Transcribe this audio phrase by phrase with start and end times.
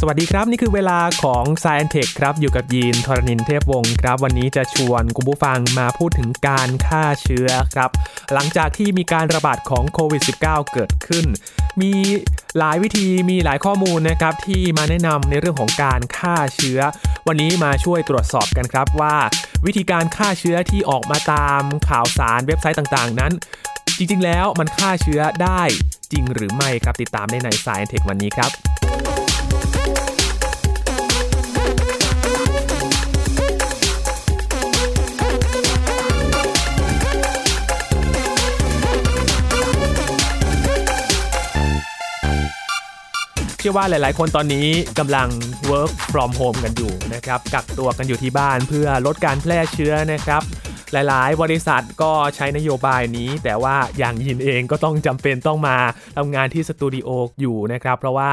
[0.00, 7.90] สวัสดีครับ นี่คือเวลาของ s c i e n Tech ครับ อยู่กับยีนทรณินเทพวงศ์ครับ วันนี้จะชวนคุณผู้ฟังมาพูดถึงการฆ่าเชื้อครับ
[8.32, 11.26] หลังจากที่มีการระบาดของโควิด -19 เกิดขึ้น
[11.80, 11.92] มี
[12.58, 16.80] หลายวิธีมีหลายข้อมูลนะครับ ที่มาแนะนำในเรื่องของการฆ่าเชื้อ
[17.26, 19.16] วันนี้มาช่วยตรวจสอบกันครับว่า
[19.66, 23.32] วิธีการฆ่าเชื้อที่ออกมาตามข่าวสารเว็บไซต์ต่างๆ นั้น
[23.98, 25.62] จริงๆ แล้วมันฆ่าเชื้อได้
[26.12, 28.52] จริงหรือไม่ครับติดตามได้ใน Science Tech วันนี้ครับ
[43.68, 45.28] ชื่อว่าหลาย ๆ คนตอนนี้กำลัง
[45.70, 50.42] work from home กันอยู่นะครับกักตัวกันอยู่ที่บ้านเพื่อลดการแพร่เชื้อนะครับ
[50.92, 55.76] หลายๆ บริษัทก็ใช้นโยบายนี้ แต่ว่าอย่างยินเองก็ต้องจำเป็นต้องมา
[56.16, 57.08] ทำงานที่สตูดิโอ
[57.40, 58.30] อยู่นะครับเพราะว่า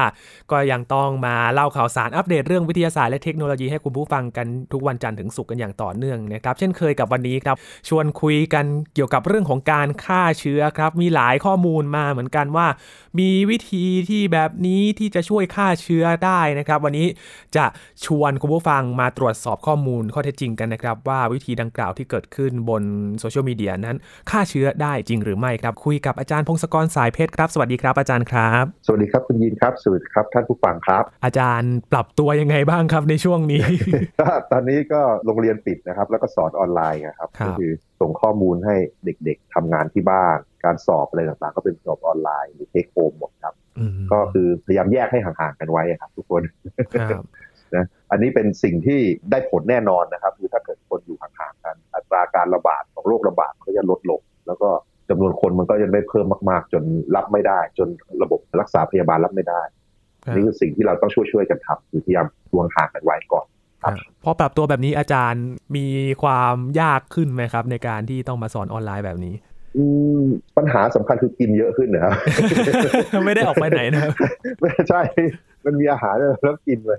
[0.52, 7.56] ก็ยังต้องมาเล่าข่าวสารอัปเดตเรื่องวิทยาศาสตร์และเทคโนโลยีให้คุณผู้ฟังกันทุกวันจันทร์ถึงศุกร์กันอย่างต่อเนื่องนะครับเช่นเคยกับวันนี้ครับ
[7.88, 12.66] ชวนคุยกันเกี่ยวกับเรื่องของการฆ่าเชื้อครับมีหลายข้อมูลมาเหมือนกันว่า
[13.18, 17.06] มีวิธีที่แบบนี้ที่จะช่วยฆ่าเชื้อได้นะครับ วันนี้
[17.56, 17.64] จะ
[18.04, 22.82] ชวนคุณผู้ฟังมาตรวจสอบข้อมูลข้อเท็จจริงกันนะครับ ว่าวิธีดังกล่าวที่เกิดขึ้นบน
[23.18, 23.98] โซเชียลมีเดียนั้น
[24.30, 33.64] ฆ่าเชื้อได้จริงหรือไม่ครับ คุยกับอาจารย์พงศกรสายเพชรครับ สวัสดีครับอาจารย์ครับ สวัสดีครับคุณยินครับสวัสดีครับท่านผู้ฟังครับ อาจารย์ปรับตัวยังไงบ้างครับในช่วงนี้
[34.20, 46.42] ก็ตอนนี้ก็โรงเรียนปิดนะครับ แล้วก็สอนออนไลน์นะครับครับก็คือส่งข้อมูลให้เด็กๆทำงานที่บ้าน การสอบอะไรต่างๆ ก็เป็นสอบออนไลน์หรือเทคโฮมหมดครับอืมก็คือพยายามแยกให้ห่างๆกันไว้ครับ ทุกคน
[47.10, 47.24] ครับ
[47.74, 51.33] นะอันนี้เป็นสิ่งที่ได้ผลแน่นอนนะครับ คือถ้าเกิดคนอยู่ห่างๆกันอั
[52.14, 54.68] ตราการระบาดของโรคระบาดก็จะลดลง แล้วก็
[55.08, 56.82] จำนวนคนมันก็จะไม่เพิ่มมาก ๆ จน
[57.16, 57.88] รับไม่ได้ จน
[58.22, 59.62] ระบบรักษาพยาบาลรับไม่ได้
[60.34, 62.26] นี่คือสิ่งที่เราต้องช่วยๆกันทำคือพยายาม
[62.56, 63.46] วงห่างกันไว้ก่อน
[63.82, 63.92] ครับ
[64.24, 65.44] พอปรับตัวแบบนี้อาจารย์
[65.76, 65.86] มี
[66.22, 69.53] ความยากขึ้นไหมครับ ในการที่ต้องมาสอนออนไลน์แบบนี้อืม
[70.56, 72.12] ปัญหาสำคัญคือกินเยอะขึ้นนะครับ
[73.26, 74.12] ไม่ได้ออกไปไหนนะครับ
[74.60, 75.00] ไม่ใช่
[75.64, 76.98] มันมีอาหารแล้วกินเลย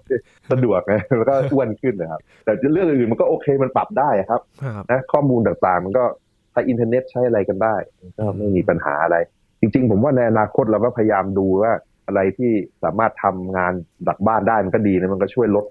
[0.51, 6.03] สะดวกไงแล้วก็อ้วนขึ้นนะครับ แต่เรื่องอื่นมันก็โอเคมันปรับได้ครับครับนะข้อมูลต่างๆ มันก็
[6.51, 7.75] ใช้อินเทอร์เน็ตใช้อะไรกันได้
[8.17, 9.17] ก็ไม่มีปัญหาอะไร
[9.59, 11.71] จริง ๆ ผมว่าในอนาคตเราก็พยายามดูว่า
[12.07, 12.51] อะไรที่
[12.83, 13.73] สามารถทำงาน
[14.07, 15.65] จากบ้านได้มันก็ดีนะมันก็ช่วยลด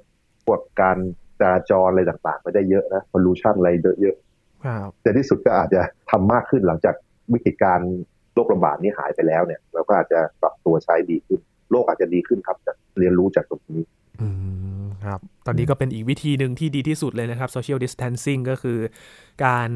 [0.46, 0.96] พวกการ
[1.40, 3.70] จราจรอะไรต่างๆ ไปได้เยอะนะ pollution อะไร
[4.02, 4.16] เยอะ
[4.64, 5.80] ครับๆแต่ที่สุดก็อาจจะ
[6.10, 6.94] ทำมากขึ้นหลังจาก
[7.32, 7.92] วิกฤตการณ์
[8.34, 13.82] โรคระบาดนี้หายไปแล้วเนี่ยเราก็อาจจะปรับตัวใช้ดีขึ้น โลกอาจจะดีขึ้นครับจากเรียนรู้จากตรงนี้
[14.20, 14.28] อื
[14.82, 18.78] มครับ ตอนนี้ก็เป็นอีกวิธีหนึ่งที่ดีที่สุดเลยนะครับ social distancing ก็คือ
[19.44, 19.70] การ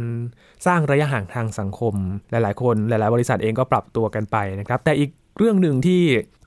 [0.67, 1.95] สร้างระยะห่างทางสังคม
[2.31, 6.03] หลาย ๆ คน หลาย ๆ บริษัทเองก็ปรับตัวกันไปนะครับ แต่อีกเรื่องหนึ่งที่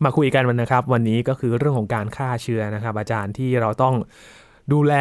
[0.06, 3.96] มาคุยกันวันนะครับ วันนี้ก็คือเรื่องของการฆ่าเชื้อนะครับ อาจารย์ที่เราต้อง
[4.74, 4.94] ดูแล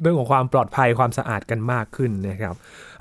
[0.00, 2.54] เรื่องของความปลอดภัยความสะอาดกันมากขึ้นนะครับ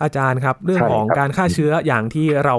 [0.04, 2.56] อาจารย์ครับ เรื่องของใช่ครับการฆ่าเชื้ออย่างที่เรา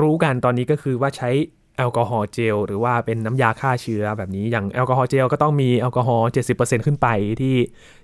[0.00, 1.30] รู้กันตอนนี้ก็คือว่าใช้
[1.78, 7.08] แอลกอฮอล์เจลหรือว่าเป็นน้ำยาฆ่าเชื้อแบบนี้อย่างแอลกอฮอล์เจลก็ต้องมีแอลกอฮอล์70%ขึ้นไป
[7.40, 7.54] ที่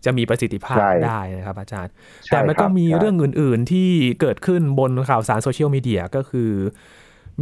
[0.04, 1.92] จะมีประสิทธิภาพใช่ได้นะครับ อาจารย์
[2.24, 3.90] ใช่แต่มันก็ครับมีใช่เรื่องอื่น ๆ ที่
[4.20, 6.50] เกิดขึ้นบนข่าวสารโซเชียลมีเดียก็คือ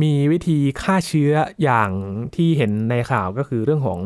[0.02, 1.32] มีวิธีฆ่าเชื้อ
[1.62, 1.90] อย่าง
[2.36, 3.98] ที่เห็นในข่าวก็คือเรื่องของ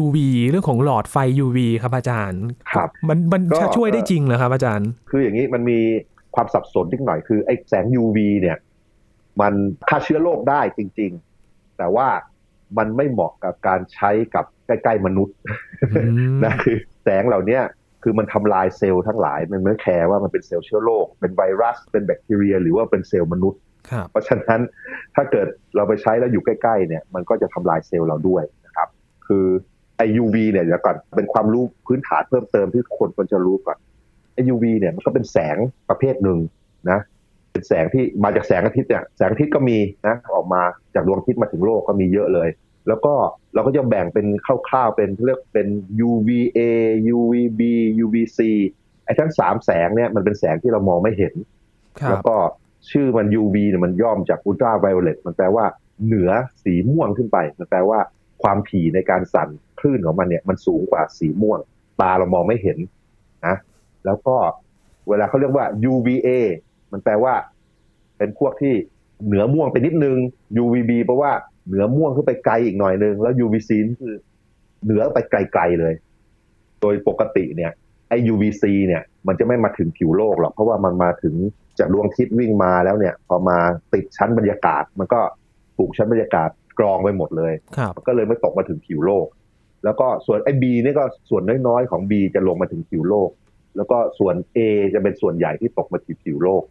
[0.00, 0.16] UV
[0.50, 2.42] เรื่องของหลอดไฟ UV ครับอาจารย์
[2.72, 5.78] ครับ มันมันก็จะช่วยได้จริงเหรอครับ อาจารย์ คืออย่างนี้มันมี
[6.34, 8.56] ความสับสนนิดหน่อยคือไอ้แสง UV เนี่ย
[9.40, 9.54] มัน
[9.88, 11.12] ฆ่าเชื้อโรคได้จริง
[11.44, 12.08] ๆ แต่ว่า
[12.78, 15.34] มันไม่เหมาะกับการใช้กับใกล้ๆมนุษย์
[15.92, 16.00] อื
[16.34, 17.62] มนะคือแสงเหล่าเนี้ย
[18.02, 24.60] คือมันทำลายเซลล์ทั้งหลาย มันไม่แคร์ว่ามันเป็นเซลล์เชื้อโรคเป็นไวรัส เป็นแบคทีเรีย หรือว่าเป็นเซลล์มนุษย์ครับเพราะฉะนั้น
[25.14, 25.46] ถ้าเกิด
[25.76, 28.88] เราไปใช้แล้วอยู่ใกล้ๆเนี่ยมันก็จะทำลายเซลล์เราด้วยนะครับ
[29.26, 29.46] คือ
[29.96, 33.83] ไอ UV เนี่ยเดี๋ยวก่อนเป็นความรู้พื้นฐานเพิ่มเติมที่คนควรจะรู้ก่อนไอ
[34.52, 35.56] UV เนี่ยมันก็เป็นแสง
[35.88, 36.38] ประเภทหนึ่ง
[36.90, 37.00] นะ
[37.52, 40.62] เป็นแสงที่มาจากแสงอาทิตย์เนี่ยแสงอาทิตย์ก็มีนะออกมา
[40.94, 42.48] จากดวงอาทิตย์มาถึงโลกก็มีเยอะเลย
[42.88, 43.14] แล้วก็
[43.54, 44.26] เราก็จะแบ่งเป็น
[44.68, 45.68] คร่าวๆเป็นเรียกเป็น
[46.10, 46.58] UVA
[47.16, 47.60] UVB
[48.04, 48.40] UVC
[49.04, 51.34] ไอ้ทั้งสามแสงเนี่ยมันเป็นแสงที่เรามองไม่เห็น
[52.00, 52.36] ครัแล้วบก็
[52.90, 55.64] ชื่อมัน UV เนี่ยมันย่อมจาก ultra violet มันแปลว่า
[56.06, 56.30] เหนือ
[56.64, 57.98] สีม่วงขึ้นไป มันแปลว่า
[58.42, 59.48] ความถี่ในการสั่น
[59.78, 61.58] คลื่นของมันเนี่ยมันสูงกว่าสีม่วง
[62.00, 62.78] ตาเรามองไม่เห็น
[63.46, 63.56] นะ
[64.06, 64.36] แล้วก็
[65.08, 66.28] เวลาเขาเรียกว่า UVA
[66.92, 67.34] มันแปลว่า
[68.18, 68.74] เป็นพวกที่
[69.26, 70.16] เหนือม่วงไปนิดนึง
[70.62, 71.32] UVB แปลว่า
[71.68, 74.16] เหนือม่วงขึ้นไปไกลอีกหน่อยนึง แล้ว UVC นี่คือ
[74.84, 75.94] เหนือไปไกลๆเลย
[76.80, 77.72] โดยปกติเนี่ย
[78.08, 81.34] ไอ้ UVC เนี่ย มันจะไม่มาถึงผิวโลกหรอก เพราะว่ามันมาถึง
[81.78, 83.58] จากดวงอาทิตย์วิ่งมาแล้วเนี่ย พอมา
[83.94, 85.20] ติดชั้นบรรยากาศ มันก็
[85.76, 86.48] ถูกชั้นบรรยากาศ
[86.78, 89.26] กรองไปหมดเลยครับมันก็เลยไม่ตกมาถึงผิวโลก
[89.84, 93.28] แล้วก็ส่วนไอ้ B นี่ก็ส่วนน้อยๆของ B จะลงมาถึงผิวโลก
[93.76, 94.58] แล้วก็ส่วน A
[94.94, 96.62] จะเป็นส่วนใหญ่ที่ตกมาที่ผิวโลก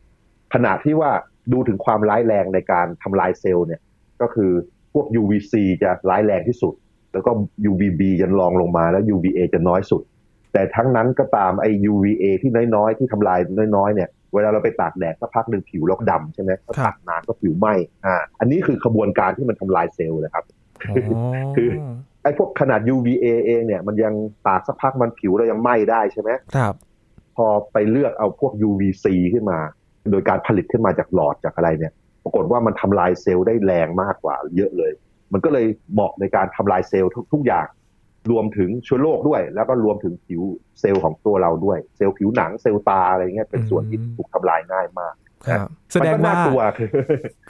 [0.54, 1.12] ขณะที่ว่า
[1.52, 3.82] ดูถึงความร้ายแรงในการทำลายเซลล์เนี่ย
[4.22, 4.52] ก็คือ
[4.94, 5.54] พวก UVC
[5.84, 6.74] จะร้ายแรงที่สุด
[7.14, 7.32] แล้วก็
[7.72, 10.02] UVB จะรองลงมาแล้ว UVA จะน้อยสุด
[10.54, 13.40] แต่ทั้งนั้นก็ตามไอ้ UVA ที่น้อยๆ ที่ทำลาย
[13.76, 17.74] น้อยๆเนี่ยเวลาเราไปตากแดดสักพักหนึ่งผิวเราก็ดำใช่ไหมก็ตากนานก็ผิวไหม้
[18.06, 20.46] อ่าอันนี้คือขบวนการที่มันทำลายเซลล์เลยครับ
[21.56, 21.70] คือ
[22.24, 24.14] ไอ้พวกขนาด UVA เองเนี่ยมันยัง
[24.48, 26.74] ตากสักพักมันผิวเรายังไหม้ได้ใช่ไหมครับ
[27.36, 29.60] พอไปเลือกเอาพวก UVC ขึ้นมา
[30.12, 31.94] โดยการผลิตขึ้นมาจากหลอดจากอะไรเนี่ย
[32.24, 34.92] ปรากฏว่ามันทำลายเซลล์ได้แรงมากกว่า เยอะเลย
[35.34, 37.68] มันก็เลยเหมาะในการทำลายเซลล์ทุกทุกอย่าง
[38.32, 40.42] รวมถึงเชื้อโรคด้วย แล้วก็รวมถึงผิว
[40.80, 45.14] เซลล์ของตัวเราด้วย เซลล์ผิวหนังเซลล์ตาอะไรเงี้ยเป็นส่วนที่ถูกทำลายง่ายมาก
[45.48, 46.90] ครับแสดงมันก็ว่าน่ากลัวคือ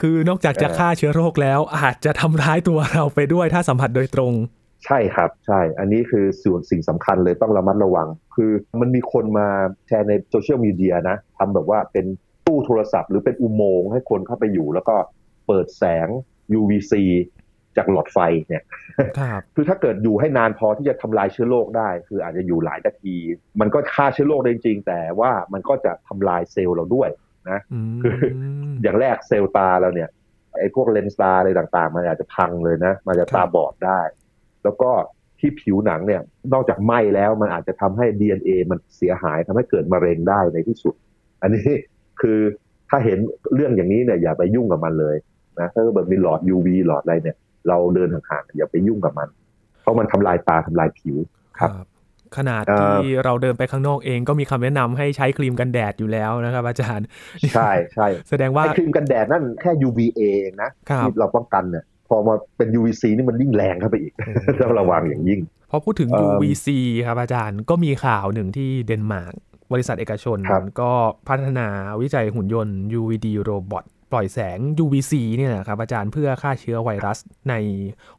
[0.00, 4.32] คือนอกจากจะฆ่าเชื้อโรคแล้วอาจจะทำร้ายตัวเราไปด้วยถ้าสัมผัสโดยตรง
[4.86, 8.50] ใช่ครับใช่ อันนี้คือส่วนสิ่งสำคัญเลยต้องระมัดระวัง คือ
[8.80, 9.48] มันมีคนมา
[9.86, 12.06] แชร์ในโซเชียลมีเดียนะทำแบบว่าเป็น
[12.46, 14.94] ตู้โทรศัพท์ หรือเป็นอุโมงค์ให้คนเข้าไปอยู่ แล้วก็
[15.46, 16.08] เปิดแสง
[16.58, 16.92] UVC
[17.76, 18.64] จากหลอดไฟเนี่ย
[19.18, 23.16] ครับคือถ้าเกิดอยู่ให้นานพอที่จะทำลายเชื้อโรคได้ คืออาจจะอยู่หลายนาที
[23.60, 27.08] มันก็ฆ่าเชื้อโรคได้จริงๆแต่ว่ามันก็จะทำลายเซลล์เราด้วย
[27.72, 30.08] อืมอย่างแรกเซลล์ตาเราเนี่ย
[30.58, 34.00] ไอ้พวกเลนส์ตาอะไรต่างๆ มันอาจจะพังเลยนะ มันจะตาบอดได้
[34.64, 34.90] แล้วก็
[35.38, 36.22] ที่ผิวหนังเนี่ย
[36.52, 40.94] นอกจากไหม้แล้วมันอาจจะทำให้ DNA มันเสียหายทำให้เกิดมะเร็งได้ในที่สุด
[41.42, 41.68] อันนี้
[42.20, 42.38] คือ
[42.90, 43.18] ถ้าเห็น
[43.54, 45.16] เรื่องอย่างนี้เนี่ยอย่าไปยุ่งกับมันเลย
[45.60, 47.36] นะถ้าเกิดมีหลอด UV หลอดอะไรเนี่ย
[47.68, 49.28] เราเดินห่างๆอย่าไปยุ่งกับมัน
[49.82, 51.16] เพราะมันทำลายตาทำลายผิว
[51.60, 51.70] ครับ
[52.36, 57.06] ขนาดเอ่อที่เราเดินไปข้างนอกเองก็มีคำแนะนำให้ใช้ครีมกันแดดอยู่แล้วนะครับ อาจารย์
[57.54, 64.12] ใช่ใช่แสดงว่าไอ้ครีมกันแดดนั่นแค่ UVA เองนะครับที่เราป้องกันเนี่ยพ อมาเป็น UVC นี่มันยิ่งแรงเข้าไปอีก
[64.62, 65.40] ต้องระวังอย่างยิ่ง
[65.70, 66.68] พอพูดถึงเอิ่ม UVC
[67.06, 69.34] ครับอาจารย์ก็มีข่าวหนึ่งที่เดนมาร์ก
[69.72, 70.92] บริษัทเอกชนครับก็
[71.28, 71.68] พัฒนา
[72.00, 77.18] วิจัยหุ่นยนต์ UVD โรบอทปล่อยแสง UVC เนี่ยนะครับอาจารย์เพื่อฆ่าเชื้อไวรัส
[77.50, 77.54] ใน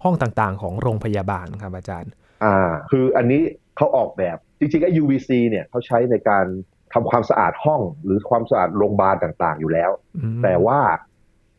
[0.04, 2.12] ห้องต่างๆ ของโรงพยาบาลครับอาจารย์
[2.44, 3.42] อ่า คืออันนี้
[3.78, 6.46] เขาออกแบบจริงๆไอ้ UVC เนี่ยเขาใช้ในการ
[6.94, 10.80] ทำความสะอาดห้องหรือความสะอาดโรงพยาบาลต่างๆ อยู่แล้วอืมแต่ว่า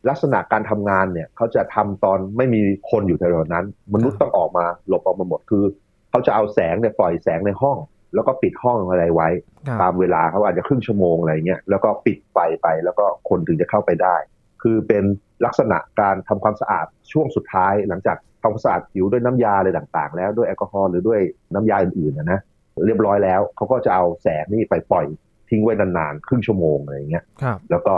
[0.08, 2.60] ลักษณะการทำงานเนี่ยเขาจะทำตอนไม่มี
[2.90, 3.64] คนอยู่แถวๆนั้น
[3.94, 5.64] มนุษย์ต้องออกมาหลบออกมาหมดคือ
[6.10, 7.78] เขาจะเอาแสงเนี่ยปล่อยแสงในห้อง
[8.14, 9.28] แล้วก็ปิดห้องอะไรไว้
[9.66, 14.16] ครับตามเวลาเขาอาจจะครึ่งชั่วโมงอะไรเงี้ยแล้วก็ปิดไฟไปแล้วก็คนถึงจะเข้าไปได้
[14.62, 15.04] คือเป็น
[15.44, 21.20] ลักษณะการทำความสะอาดช่วงสุดท้าย หลังจากทำความสะอาดผิวด้วยน้ำยาอะไรต่างๆ แล้วด้วยแอลกอฮอล์หรือด้วย
[21.54, 22.40] น้ำยาอื่นๆนะนะ
[22.86, 25.06] เรียบร้อยแล้วเขาก็จะเอาแสงนี่ไปปล่อย
[25.50, 27.94] ทิ้งไว้นานๆครึ่งชั่วโมงอะไรเงี้ยครับแล้วก็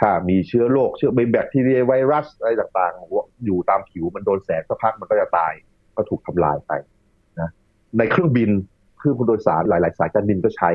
[0.00, 5.52] ถ้ามีเชื้อโรคเชื้อแบคทีเรียไวรัสอะไรต่างๆ อยู่ตามผิวมันโดนแสงสักพักมันก็จะตาย
[5.96, 6.72] ก็ถูกทำลายไป
[7.40, 7.50] นะ
[7.98, 8.50] ในเครื่องบิน
[8.98, 10.70] เครื่องโดยสารหลาย ๆ สายการบินก็ใช้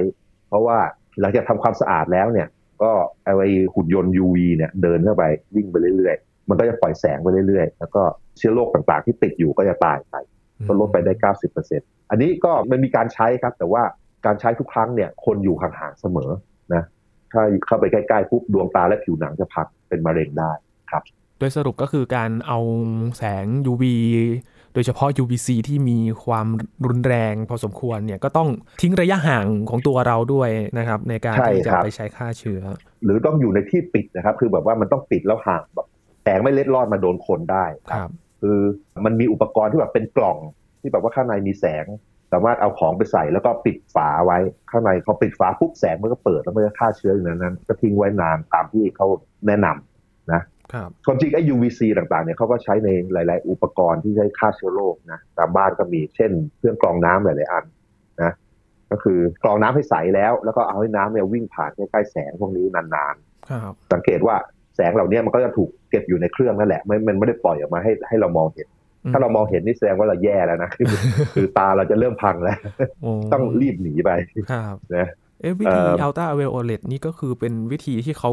[0.47, 0.77] เพราะว่า
[1.19, 2.47] หลังจากทำความสะอาดแล้วเนี่ย
[2.83, 2.91] ก็
[3.25, 3.43] เอไอ
[3.75, 5.23] หุ่นยนต์ UV เนี่ยเดินเข้าไป
[5.55, 8.03] วิ่งไปเรื่อยๆ มันก็จะปล่อยแสงไปเรื่อยๆ แล้วก็
[8.37, 10.15] เชื้อโรคต่างๆ ที่ติดอยู่ก็จะตายไป
[10.67, 11.13] ก็ลดไปได้
[11.63, 13.83] 90%อันนี้ก็มันมีการใช้ครับ แต่ว่า
[14.25, 16.31] การใช้ทุกครั้งเนี่ยคนอยู่ห่างๆเสมอ
[17.33, 20.51] ถ้าเข้าไปใกล้ๆปุ๊บดวงตาและผิวหนังจะพังเป็นมะเร็งได้
[20.91, 21.03] ครับ
[21.39, 22.59] โดยสรุปก็คือการเอา
[23.17, 23.83] แสง UV
[24.73, 26.47] โดยเฉพาะ UVC ที่มีความ
[26.87, 28.49] รุนแรงพอสมควรเนี่ยก็ต้อง
[28.81, 32.61] ทิ้งระยะห่างของตัวเราด้วยนะครับ ในการใช่ที่จะครับไปใช้ฆ่าเชื้อ
[33.03, 35.87] หรือต้องอยู่ในที่ปิดนะครับ คือแบบว่ามันต้องปิดแล้วห่างแบบ
[36.23, 38.09] แสงไม่เล็ดลอดมาโดนคนได้ครับ
[38.41, 38.59] คือ
[39.05, 40.37] มันมีอุปกรณ์ที่แบบเป็นกล่อง
[40.81, 41.85] ที่แบบว่าข้างในมีแสง
[42.31, 44.37] สามารถเอาของไปใส่แล้วก็ปิดฝาไว้
[44.71, 49.07] ข้างในเขาปิดฝาปุ๊บแสงมันก็เปิดแล้วมันก็ฆ่าเชื้ออยู่ในนั้น ก็ทิ้งไว้นานตามที่เขา
[49.47, 50.41] แนะนำนะ
[50.73, 57.65] ครับความจริงไอ้ UVC ต่างๆเนี่ยเขาก็ใช้ในหลาย ๆ อุปกรณ์ที่ใช้ฆ่าเชื้อโรคนะตามบ้านก็มีเช่นเครื่องกรองน้ำหลายๆอัน
[58.21, 58.33] นะ
[58.91, 64.35] ก็คือกรองน้ำให้ใสแล้ว แล้วก็เอาให้น้ำเนี่ยวิ่งผ่านใกล้ๆแสงพวกนี้นานๆครับสังเกตว่า
[64.75, 68.67] แสงเหล่านี้มันก็จะถูกเก็บอยู่ในเครื่องนั่นแหละไม่มันไม่ได้ปล่อยออกมาให้ให้เรามองเห็น
[69.11, 70.87] ถ้าเรามองเห็นนี่แสดงว่าเราแย่แล้วนะคือ
[71.35, 72.57] คือตาเราจะเริ่มพังแล้ว
[73.01, 74.11] โอ้ต้องรีบหนีไป
[74.51, 75.07] ครับนะ
[75.41, 78.31] เอ๊ะวิธีเอ่ออัลตราเวลโอเลตนี่ก็คือเป็นวิธีที่เขา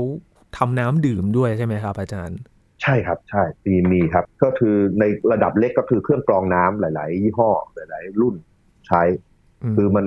[0.58, 2.38] ทำน้ำดื่มด้วยใช่ไหมครับอาจารย์
[2.82, 8.34] ใช่ครับใช่มีมีครับ ก็คือในระดับเล็กก็คือเครื่องกรองน้ำหลาย ๆ ยี่ห้อหลาย ๆ รุ่น
[8.88, 9.02] ใช้
[9.72, 10.06] มคือมัน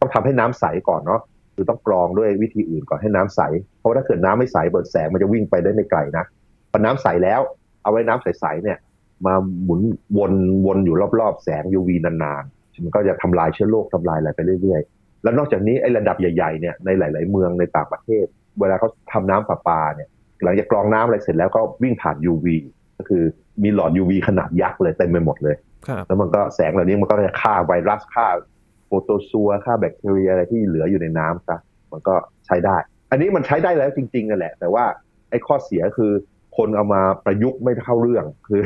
[0.00, 1.20] ต้องทำให้น้ำใสก่อนเนาะ
[1.54, 3.40] คือต้องกรองด้วยวิธีอื่นก่อนให้น้ำใส
[3.78, 6.24] เพราะว่าถ้าเกิดน้ำไม่ใสเบิดแสงมันจะวิ่งไปได้ไม่ไกลนะ
[6.70, 7.40] พอน้ำใสแล้ว
[7.82, 8.78] เอาไว้น้ำใส ๆ เนี่ย
[9.26, 9.80] มาหมุน
[10.18, 10.32] วน
[10.66, 18.26] วนอยู่รอบๆแสง UV นานๆ มันก็จะทำลายเชื้อโรคทำลายอะไรไปเรื่อยๆ แล้วนอกจากนี้ไอ้ระดับใหญ่ๆเนี่ยในหลาย ๆ เมืองในต่างประเทศ
[18.60, 20.08] เวลาเขาทำน้ำประปาเนี่ย
[20.42, 22.46] หลังจากกรองน้ำอะไรเสร็จแล้วก็วิ่งผ่าน UV
[22.98, 23.22] ก็คือ
[23.62, 25.56] มีหลอด UV ขนาดยักษ์เลยเต็มไปหมดเลย
[25.86, 28.26] ครับแล้วมันก็แสงเหล่านี้มันก็จะฆ่าไวรัสฆ่า
[28.86, 31.58] โปรโตซัวฆ่าแบคทีเรียอะไรที่เหลืออยู่ในน้ำซะ
[31.92, 32.14] มันก็
[32.46, 32.76] ใช้ได้
[33.10, 34.84] อันนี้มันใช้ได้แล้วจริงๆนั่นแหละ แต่ว่า
[35.30, 36.12] ไอ้ข้อเสียคือ
[36.56, 38.62] คนเอามาประยุกต์ไม่เข้าเรื่อง คือ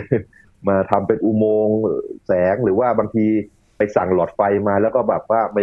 [0.68, 1.78] มาทำเป็นอุโมงค์
[2.26, 3.26] แสงหรือว่าบางที
[3.76, 5.58] ไปสั่งหลอดไฟมาแล้วก็แบบว่าไป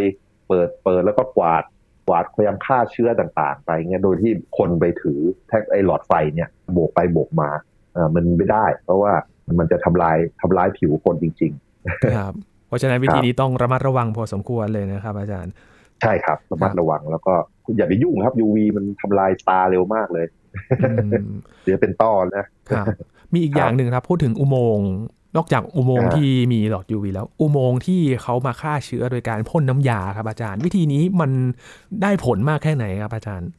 [0.47, 1.63] เปิดเปิดแล้วก็กวาด
[2.07, 7.49] กวาดพยายามฆ่าเชื้อต่างๆ ไปเงี้ยโดยที่คนไปถือแท็กไอ้หลอดไฟเนี่ยโบกไปโบกมา
[7.93, 9.13] เออมันไม่ได้ เพราะว่า
[9.59, 11.51] มันจะทำลายทำลายผิวคนจริง
[12.17, 12.33] ครับ
[12.67, 17.33] เพราะฉะนั้นวิธีนี้ต้องระมัดระวังพอสมควรเลยนะครับ อาจารย์ๆใช่ครับระมัดระวังแล้วก็
[17.77, 20.46] อย่าไปยุ่งครับ UV มันทำลายตาเร็วมากเลยอืม
[21.63, 22.85] เดี๋ยวเป็นต้อนะครับ
[23.33, 24.91] มีอีกอย่างหนึ่งครับ พูดถึงอุโมงค์
[25.37, 31.31] นอกจากอุโมงค์อ่าที่มีหลอด UV แล้ว อุโมงค์ที่เขามาฆ่าเชื้อโดยการพ่นน้ำยาครับอาจารย์ วิธีนี้มัน
[32.01, 33.49] ได้ผลมากแค่ไหนครับอาจารย์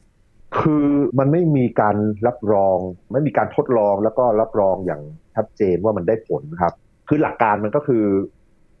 [0.59, 0.87] คือ
[1.19, 1.95] มันไม่มีการ
[2.27, 2.77] รับรอง
[3.11, 5.01] ไม่มีการทดลองแล้วก็รับรองอย่าง
[5.35, 6.73] ชัดเจนว่ามันได้ผลครับ
[7.07, 8.03] คือหลักการมันก็คือ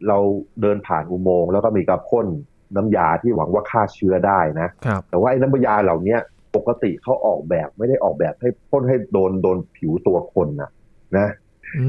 [0.07, 0.17] เรา
[0.61, 2.27] เดินผ่านอุโมงค์แล้วก็มีการพ่น
[2.75, 6.19] น้ำยาที่หวังว่าฆ่าเชื้อได้นะครับแต่ว่าไอ้น้ำยาเหล่าเนี้ย
[6.55, 10.71] ปกติเขาออกแบบไม่ได้ออกแบบให้พ่นให้โดนโดนผิวตัวคนนะ
[11.17, 11.27] นะ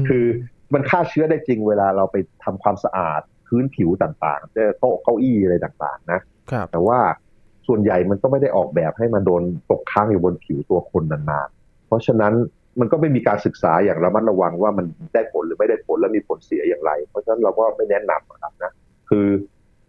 [0.01, 0.25] มคือ
[0.73, 6.19] มันฆ่าเชื้อได้จริงเวลาเราไปทำความสะอาดพื้นผิวต่างๆเช่นโต๊ะเก้าอี้อะไรต่างๆ นะ
[6.51, 6.99] ครับแต่ว่า
[7.67, 12.33] ส่วนใหญ่มันก็ไม่ได้ออกแบบให้มันโดนตกค้างอยู่บนผิวตัวคนนานๆ เพราะฉะนั้น
[12.79, 18.71] มันก็ไม่มีการศึกษาอย่างระมัดระวังว่ามันได้ผลหรือไม่ได้ผลและมีผลเสียอย่างไร เพราะฉะนั้นเราก็ไม่แนะนำอะครับนะ
[19.09, 19.27] คือ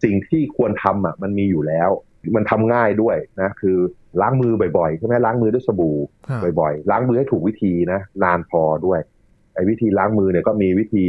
[0.04, 1.90] สิ่งที่ควรทำอะมันมีอยู่แล้ว
[2.36, 3.76] มันทำง่ายด้วยนะคือ
[4.20, 5.96] ล้างมือบ่อยๆใช่ไหมล้างมือด้วยสบู่
[6.28, 9.00] ครับบ่อยๆ ล้างมือให้ถูกวิธีนะนานพอด้วย
[9.54, 11.04] ไอ้วิธีล้างมือเนี่ยก็มีวิธี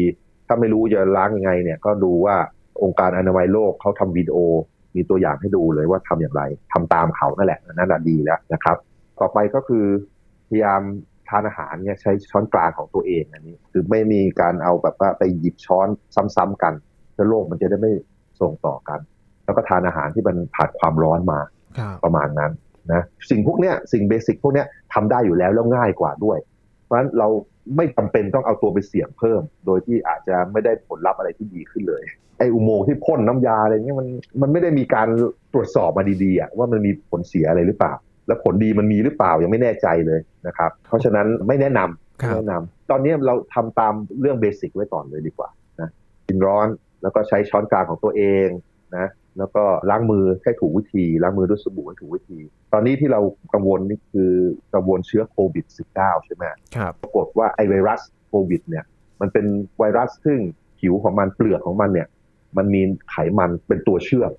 [0.47, 2.35] ถ้าไม่รู้จะล้างยังไงเนี่ยก็ดูว่า
[2.83, 4.37] องค์การอนามัยโลกเขาทำวิดีโอ
[4.95, 6.43] มีตัวอย่างให้ดูเลยว่าทำอย่างไร
[6.73, 8.77] ทำตามเขานั่นแหละนั่นแหะดีแล้วนะครับ
[9.19, 9.85] ต่อไปก็คือ
[10.47, 10.81] พยายาม
[11.29, 15.87] ทานอาหารเนี่ยใช้ช้อนกลางของตัวเองอันนี้คือไม่มีการเอาแบบว่าไปหยิบช้อน
[16.35, 16.73] ซ้ำๆกัน
[17.13, 17.91] เพื่อโรคมันจะได้ไม่
[18.41, 18.99] ส่งต่อกัน
[19.45, 21.39] แล้วก็ทานอาหารที่มันผ่านความร้อนมา
[21.77, 22.51] ครับประมาณนั้น
[22.93, 26.37] นะสิ่งพวกเนี้ยสิ่งเบสิกพวกเนี้ยทำได้อยู่แล้วแล้วง่ายกว่าด้วย
[26.83, 27.27] เพราะฉะนั้นเรา
[27.75, 32.03] ไม่จำเป็นต้องเอาตัวไปเสี่ยงเพิ่ม โดยที่อาจจะไม่ได้ผลลัพธ์อะไรที่ดีขึ้นเลย
[32.39, 34.07] ไออุโมงค์ที่พ่นน้ำยาอะไรเงี้ยมัน
[34.41, 35.07] มันไม่ได้มีการ
[35.53, 37.93] ตรวจสอบมาดีๆอะว่ามันมีผลเสียอะไรหรือเปล่า
[38.27, 45.49] แล้วผลดีมันมีหรือเปล่ายังไม่แน่ใจเลยนะครับ เพราะฉะนั้นไม่แนะนำครับไม่แนะนำตอนนี้เราทำตามเรื่องเบสิกไว้ก่อนเลยดีกว่า
[45.81, 45.89] นะ
[46.27, 46.67] กินร้อน
[47.01, 48.47] แล้วก็ใช้ช้อนกลางของตัวเอง
[48.97, 52.39] นะ แล้วก็ล้างมือให้ถูกวิธี ล้างมือด้วยสบู่ให้ถูกวิธี
[52.73, 53.21] ตอนนี้ที่เรา
[53.53, 54.31] กังวลนี่คือ
[54.73, 56.43] กังวลเชื้อโควิด -19 ใช่ไหม
[56.75, 58.85] ครับปรากฏว่าไอไวรัสโควิดเนี่ย
[59.21, 59.45] มันเป็น
[59.79, 60.39] ไวรัสซึ่ง
[60.79, 62.07] ผิวของมันเปลือกของมันเนี่ย
[62.57, 64.31] มันมีไขมันเป็นตัวเชื่อม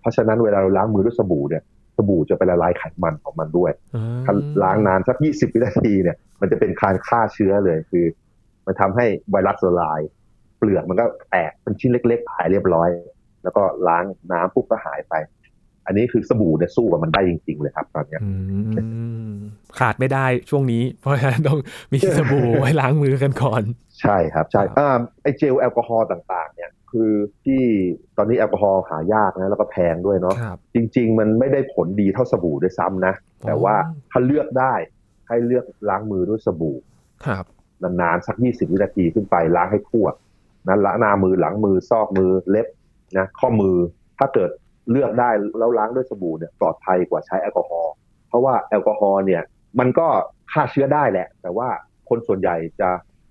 [0.00, 1.62] เพราะฉะนั้นเวลาเราล้างมือด้วยสบู่เนี่ย
[1.96, 8.04] สบู่จะไปละลายไขมันของมันด้วยอืมถ้าล้างนานสัก 20 วินาทีเนี่ย มันจะเป็นการฆ่าเชื้อเลยคือ
[8.66, 10.00] มันทำให้ไวรัสละลาย
[10.58, 12.88] เปลือกมันก็แตกเป็นชิ้นเล็กๆหายเรียบร้อย
[13.44, 15.14] แล้วก็ล้างน้ำปุ๊บก็หายไป
[15.86, 18.32] อันนี้คือสบู่เนี่ยสู้กับมันได้จริง ๆ เลยครับ ตอนเนี้ยอื
[19.28, 19.30] ม
[19.78, 21.58] ขาดไม่ได้ช่วงนี้ เพราะฉะนั้นต้อง
[21.92, 23.62] มีสบู่ไว้ล้างมือกันก่อน
[24.00, 27.10] ใช่ครับ ใช่ครับอ่าไอเจลแอลกอฮอล์ต่าง ๆ เนี่ย คือ
[27.44, 27.62] ที่
[28.16, 33.14] ตอนนี้แอลกอฮอล์หายากนะแล้วก็แพงด้วยเนาะครับจริง ๆ มันไม่ได้ผลดีเท่าสบู่ด้วยซ้ำนะ
[33.46, 33.74] แต่ว่า
[34.10, 34.74] ถ้าเลือกได้
[35.28, 36.76] ให้เลือกล้างมือด้วยสบู่
[37.26, 37.44] ครับ
[37.82, 40.06] นานๆสัก20วินาทีขึ้นไปล้างให้ทั่ว
[40.68, 42.66] นะละหน้ามือหลังมือซอกมือเล็บ
[43.18, 43.76] นะข้อมือ
[44.18, 44.50] ถ้าเกิด
[44.90, 47.92] เลือกได้แล้วล้างด้วยสบู่เนี่ยปลอดภัยกว่าใช้แอลกอฮอล์
[48.28, 49.42] เพราะว่าแอลกอฮอล์เนี่ย
[49.78, 50.06] มันก็
[50.52, 51.68] ฆ่าเชื้อได้แหละ แต่ว่า
[52.08, 52.90] คนส่วนใหญ่จะ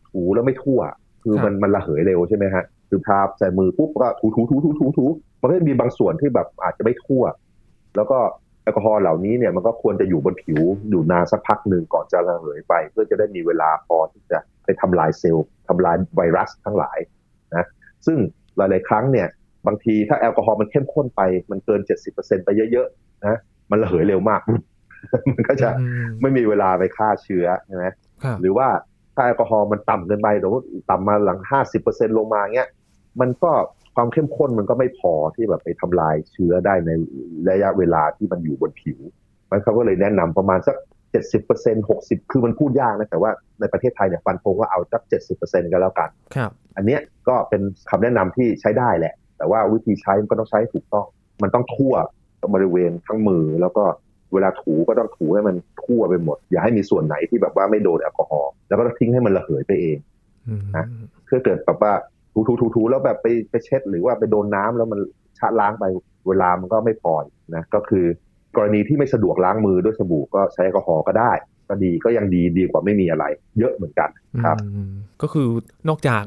[0.10, 0.80] ถูแล้วไม่ทั่ว
[1.24, 5.06] คือมันมันระเหยเร็วใช่ไหมฮะคือทาใส่มือปุ๊บก็ถูถูถูถูถูถู
[5.42, 7.24] มันก็จะมีบางส่วนที่แบบอาจจะไม่ทั่ว
[7.96, 8.20] แล้วก็
[8.64, 16.98] แอลกอฮอล์เหล่านี้เนี่ยมันก็ควรจะอยู่บนผิวอยู่นานสักพักหนึ่งก่อนจะระเหยไป เพื่อจะได้มีเวลาพอที่จะไปทำลายเซลล์ทำลายไวรัสทั้งหลาย
[17.52, 17.68] นะ
[18.06, 18.18] ซึ่ง
[18.58, 19.28] หลาย ๆ ครั้งเนี่ย
[19.68, 21.82] บางทีถ้าแอลกอฮอล์มันเข้มข้นไป มันเกิน
[22.14, 23.40] 70%ไปเยอะๆนะ
[23.72, 24.42] มันระเหยเร็วมาก
[25.36, 27.86] มันก็จะอืมไม่มีเวลาไปฆ่าเชื้อใช่ไหม
[28.24, 28.68] ครับหรือว่า
[29.16, 31.40] ถ้าแอลกอฮอล์มันต่ำเกินไปสมมติต่ำมาหลัง
[31.78, 32.70] 50%ลงมาเงี้ย
[33.22, 33.52] มันก็
[33.96, 36.90] ความเข้มข้นมันก็ไม่พอที่แบบไปทำลายเชื้อได้ใน
[37.50, 39.00] ระยะเวลาที่มันอยู่บนผิว
[39.50, 40.76] มันเขาก็เลยแนะนำประมาณสัก
[41.44, 45.02] 70% 60คือมันพูดยากนะแต่ว่าในประเทศไทยเนี่ยฟันธงว่าเอาสัก
[45.38, 51.08] 70%กันแล้วกัน ครับ อันเนี้ยก็เป็นคำแนะนำที่ใช้ได้แหละ แต่ว่าวิธีใช้มันก็ต้องใช้ถูกต้อง
[51.44, 51.94] มันต้องทั่ว
[52.54, 53.84] บริเวณทั้งมือ แล้วก็
[54.34, 59.98] เวลาถูก็ต้องถูให้มันทั่วไปหมด อย่าให้มีส่วนไหนที่แบบว่าไม่โดนแอลกอฮอล์แล้วก็ทิ้งให้มันระเหยไปเอง
[60.78, 60.86] นะ
[61.26, 61.94] เพื่อเกิดแบบว่า
[62.34, 65.00] ถูถูถูถูแล้วแบบไปไปเช็ด หรือว่าไปโดนน้ำแล้วมัน
[65.40, 65.86] ชะล้างไป
[66.28, 67.14] เวลามันก็ไม่พอ
[67.56, 68.06] นะก็คือ
[68.56, 71.32] กรณีที่ไม่สะดวกล้างมือด้วยสบู่ก็ใช้แอลกอฮอล์ก็ได้
[71.70, 73.26] ก็ดีก็ยังดีดีกว่าไม่มีอะไร
[73.60, 74.10] เยอะเหมือนกัน
[74.44, 74.58] ครับ
[75.22, 75.48] ก็คือ
[75.90, 76.24] นอกจาก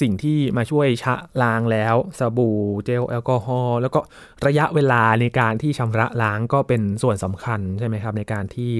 [0.00, 4.00] สิ่งที่มาช่วยชะล้างแล้ว สบู่เจลแอลกอฮอล์แล้วก็
[4.46, 8.72] ระยะเวลาในการที่ชำระล้างก็เป็นส่วนสำคัญใช่ไหมครับ ในการที่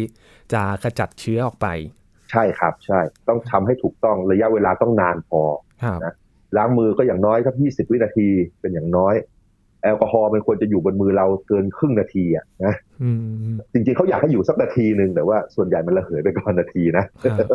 [0.53, 1.67] จะขจัดเชื้อออกไป
[2.31, 5.43] ใช่ครับใช่ต้องทำให้ถูกต้องระยะเวลาต้องนานพอ
[5.83, 6.15] ครับนะ
[6.57, 8.29] ล้างมือก็อย่างน้อยครับ 20 วินาที
[8.61, 9.15] เป็นอย่างน้อย
[9.83, 13.11] แอลกอฮอล์มันควรจะอยู่บนมือเราเกินครึ่งนาทีอะนะอื
[13.53, 17.05] มจริงๆเขาอยากให้อยู่สักนาทีหนึ่งแต่ว่าส่วนใหญ่มันระเหยไปก่อนนาทีนะ
[17.39, 17.47] ครับ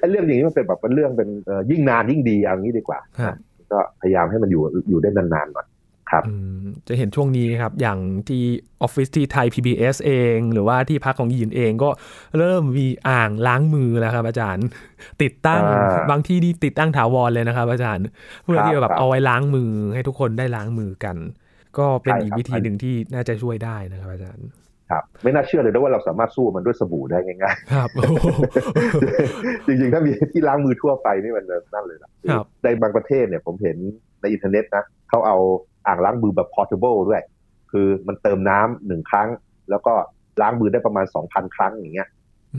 [0.00, 3.36] ไอ้เรื่องอย่างนี้มันเป็นแบบเป็นเรื่องเป็นเอ่อยิ่งนานยิ่งดีเอางี้ดีกว่าครับ
[3.72, 5.66] ก็พยายามให้มันอยู่อยู่ได้นานๆหน่อย
[6.10, 8.42] ครับอืมจะเห็นช่วงนี้ครับ อย่างที่
[8.82, 11.90] ออฟฟิศที่ไทย PBS เอง หรือว่าที่พักของยินเองก็
[12.38, 14.66] เริ่มมีอ่างล้างมือแล้วครับ อาจารย์
[15.22, 18.04] ติดตั้งอ่าบางที่นี่ติดตั้งถาวรเลยนะครับ อาจารย์
[18.42, 21.16] เพื่อครับที่จะแบครับบเอาไว้ล้างมือให้ทุกคนได้ล้างมือกัน
[21.78, 24.48] ก็เป็นใช่อีกครับวิธีหนึ่งที่น่าจะช่วยได้นะครับอาจารย์
[24.90, 33.76] ครับไม่น่าเชื่อเลยนะว่าเราสามารถสู้มันด้วยสบู่ได้ง่ายครับโอ้โหๆจริงๆ ถ้ามีที่ล้างมือทั่วไปนี่มันนั่นเลยนะครับในบางประเทศเนี่ยผมเห็น
[34.20, 35.36] ในอินเทอร์เน็ตนะเขาเอา
[35.86, 37.22] อ่างล้างมือแบบ portable ด้วย
[37.72, 39.28] คือมันเติมน้ำหนึ่งครั้ง
[39.70, 39.94] แล้วก็
[40.40, 42.08] ล้างมือได้ประมาณ 2,000 ครั้งอย่างเงี้ย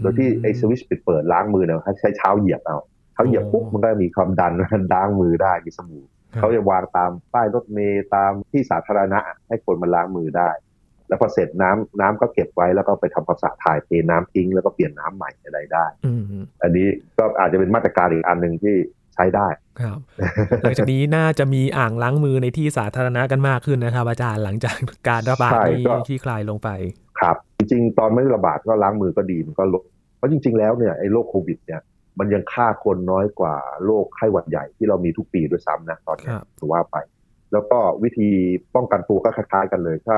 [0.02, 2.78] โดยที่ไอ้สวิตช์ปิดเปิดล้างมือเนี่ยให้ใช้เท้าเหยียบเอา
[3.14, 10.50] เท้าเหยียบปุ๊บมันก็มีความดันมันล้างมือได้มีสบู่ครับ เขาจะวางตามป้ายรถเมล์ตามที่สาธารณะให้คนมาล้างมือได้
[11.08, 16.24] แล้วพอเสร็จน้ำน้ำก็เก็บไว้แล้วก็ไปทำความสะอาดถ่ายเทน้ำทิ้งแล้วก็เปลี่ยนน้ำใหม่อะไรได้อืม
[16.64, 16.88] อันนี้
[17.18, 18.76] ก็อาจจะเป็นมาตรการอีกอันหนึ่งที่
[19.16, 19.48] ใช้ได้
[19.82, 20.00] ครับ
[20.64, 24.78] หลังจากนี้น่าจะมีอ่างล้างมือในที่สาธารณะกันมากขึ้นนะครับ อาจารย์หลังจาก
[25.10, 26.70] การระบาดใช่นี้ก็ที่คลายลงไป
[27.20, 29.84] ครับ จริงๆ ตอนไม่ระบาดก็ล้างมือก็ดีมันก็ลด
[30.18, 31.82] เพราะจริง ๆ แล้วเนี่ยไอ้โรคโควิดเนี่ย
[32.20, 33.56] มันยังฆ่าคนน้อยกว่า
[33.86, 36.98] โรคไข้หวัดใหญ่ที่เรามีทุกปีด้วยซ้ำนะตอนเนี้ยครับถือว่าไป
[37.54, 38.30] แล้วก็วิธี
[38.76, 40.16] ป้องกันตัวก็คล้ายๆกันเลย ถ้า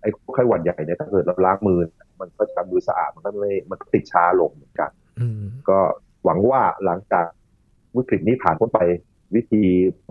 [0.00, 1.78] ไอ้ไข้หวัดใหญ่เนี่ยถ้าเกิดเราล้างมือ
[2.20, 5.78] มันก็จะมือสะอาดมันก็ไม่มันก็ติดชาลงเหมือนกันอืมก็
[6.24, 7.26] หวังว่าหลังจาก
[7.96, 8.80] วิกฤตนี้ผ่านพ้นไป
[9.34, 9.62] วิธี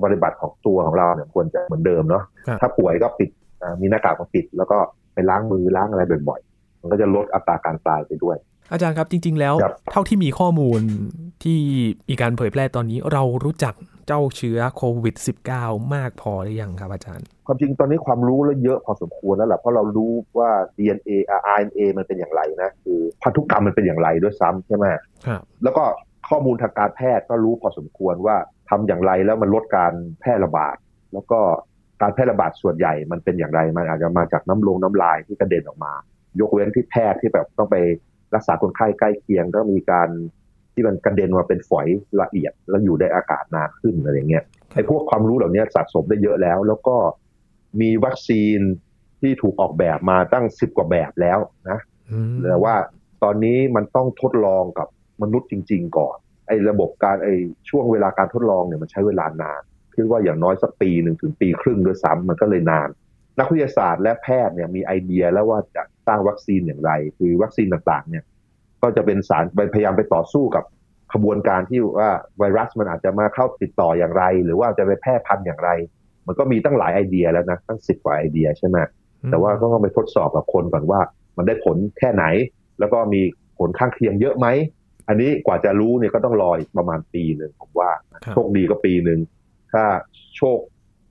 [0.04, 3.30] ปฏิบัติของตัวของเราเนี่ยควรจะเหมือนเดิมเนาะครับถ้าป่วยก็ปิด
[3.62, 4.78] อ่ามีหน้ากากมาปิด แล้วก็
[5.14, 8.38] ไปล้างมือล้างอะไรบ่อยๆมันก็จะลดอัตราการตายไปด้วย
[8.72, 10.82] อาจารย์ครับจริง ๆ แล้วครับเท่าที่มีข้อมูล
[11.44, 11.60] ที่
[12.10, 13.74] มีการเผยแพร่ตอนนี้เรารู้จัก
[14.08, 15.16] เจ้าเชื้อโควิด
[15.56, 24.86] -19 มากพอหรือยังครับอาจารย์ ความจริงตอนนี้ความรู้แล้วเยอะพอสมควรแล้วแหละเพราะเรารู้ว่า DNA อ่า RNA มันเป็นอย่างไรนะคือพันธุกรรมมันเป็นอย่างไรด้วยซ้ำใช่ไหม
[25.28, 25.84] ครับแล้วก็
[26.30, 28.36] ข้อมูลทางการแพทย์ก็รู้พอสมควรว่า
[28.70, 30.76] ทำอย่างไรแล้วมันลดการแพร่ระบาด
[31.14, 31.40] แล้วก็
[32.02, 35.94] การแพร่ระบาดส่วนใหญ่มันเป็นอย่างไรมันอาจจะมาจากน้ำลงน้ำลายที่กระเด็นออกมา
[36.40, 37.76] ยกเว้นที่แพทย์ที่แบบต้องไป
[38.36, 40.10] รักษาคนไข้ใกล้เคียงต้องมีการ
[40.74, 41.88] ที่มันกระเด็นมาเป็นฝอย
[42.22, 44.44] ละเอียด แล้วอยู่ได้อากาศนานขึ้นอะไรอย่างเงี้ย
[44.74, 46.96] ไอ้พวกความรู้เหล่านี้สะสมได้เยอะแล้ว แล้วก็
[47.82, 48.60] มีวัคซีน
[49.22, 51.80] ที่ถูกออกแบบมาตั้งสิบกว่าแบบแล้วนะ
[52.12, 52.76] อืมแต่ว่า
[53.24, 54.88] ตอนนี้มันต้องทดลองกับ
[55.22, 56.18] มนุษย์จริง ๆ ก่อน
[56.48, 57.36] ไอ้ระบบการไอ้
[57.70, 59.62] ช่วงเวลาการทดลองเนี่ยมันใช้เวลานาน
[59.96, 62.90] คิดว่าอย่างน้อยสักปีหนึ่งถึงปีครึ่งด้วยซ้ำมันก็เลยนาน
[63.40, 68.24] นักวิทยาศาสตร์และแพทย์เนี่ยมีไอเดียแล้วว่าจะ สร้างวัคซีนอย่างไร คือวัคซีนต่างๆ เนี่ย
[68.82, 70.64] ก็จะเป็นสารไปพยายามไปต่อสู้กับ
[71.14, 75.70] ขบวนการที่ว่าไวรัสมันอาจจะมาเข้าติดต่ออย่างไร หรือว่าจะไปแพร่พันธุ์อย่างไร
[76.28, 78.78] มันก็มีตั้งหลายไอเดียแล้วนะตั้งสิบกว่าไอเดียใช่ไหม
[79.32, 81.02] แต่ว่าก็ต้องไปทดสอบกับคนก่อนว่า
[81.38, 82.26] มันได้ผลแค่ไหน
[82.80, 83.22] แล้วก็มี
[83.60, 84.48] ผลข้างเคียงเยอะไหม
[85.08, 87.92] อันนี้กว่าจะรู้เนี่ยก็ต้องรออีกประมาณปีหนึ่งผมว่า
[88.24, 89.20] ครับโชคดีก็ปีหนึ่ง
[89.74, 89.84] ถ้า
[90.38, 90.58] โชค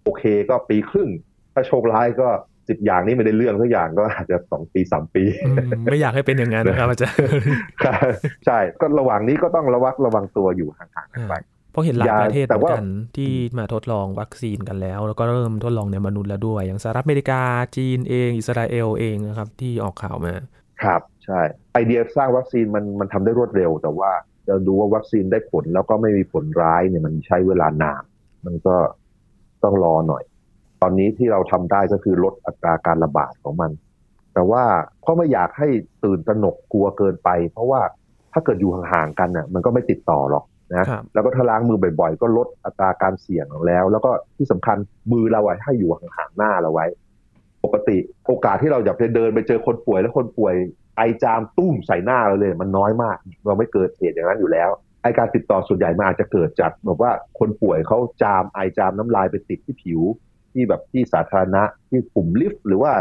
[0.02, 1.08] โอเคก็ปีครึ่ง
[1.52, 2.28] ถ้าโชคร้ายก็
[2.68, 7.18] สิบอย่างนี้ไม่ได้เรื่องทุกอย่างก็อาจจะสองปีสามปีอืมไม่อยากให้เป็นอย่างนั้นนะครับอาจารย์
[8.46, 11.34] ใช่ก็ระหว่างนี้ก็ต้องระวัดระวังตัวอยู่ห่างๆกันไป
[11.72, 17.40] เพราะเห็นหลายยาประเทศเหแต่มือนว่ากันที่มาทดลองวัคซีนกันแล้ว แล้วก็เริ่มทดลองในมนุษย์แล้วด้วย อย่างสหรัฐอเมริกา
[17.76, 20.34] จีนเอง อิสราเอลเองนะครับ ที่ออกข่าวมา
[20.82, 21.40] ครับ ใช่
[21.72, 24.10] ไอเดียสร้างวัคซีนมันมันทำได้รวดเร็ว แต่ว่า
[24.48, 28.02] จะดูว่าวัคซีนได้ผลแล้วก็ไม่มีผลร้ายเนี่ยมันใช้เวลานาน
[28.46, 28.76] มันก็
[29.64, 30.33] ต้องรอหน่อยต
[30.84, 33.70] อนนี้ที่เราทำได้ก็คือลดอัตราการระบาดของมัน
[34.34, 34.64] แต่ว่า
[35.06, 35.68] ก็ไม่อยากให้
[36.04, 37.80] ตื่นตระหนกกลัวเกินไป เพราะว่า
[38.32, 44.76] ถ้าเกิดอยู่ห่างๆกันน่ะ มันก็ไม่ติดต่อหรอกนะครับแล้วก็ถ้าล้างมือบ่อยๆ ก็ลดอัตราการเสี่ยงลงแล้ว แล้วก็ที่สำคัญ
[45.12, 46.86] มือเราอะให้อยู่ห่างๆหน้าเราไว้
[47.64, 50.54] ปกติโอกาสที่เราจะไปเดินไปเจอคนป่วยแล้วคนป่วย
[50.96, 53.16] ไอจามตุ้มใส่หน้าเราเลย มันน้อยมาก
[53.46, 54.70] เราไม่เกิดเหตุอย่างนั้นอยู่แล้ว
[55.02, 60.00] ไอการติดต่อส่วนใหญ่มันอาจจะเกิดจากแบบว่าคนป่วยเขาจามไอจามน้ำลายไปติดที่ผิว
[60.54, 62.92] ที่แบบที่สาธารณะที่ปุ่มลิฟต์หรือว่า